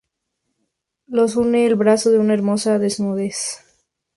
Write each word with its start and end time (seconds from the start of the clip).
Los 1.05 1.35
une 1.35 1.67
el 1.67 1.73
abrazo 1.73 2.09
de 2.09 2.17
una 2.17 2.33
hermosa 2.33 2.79
desnudez. 2.79 3.37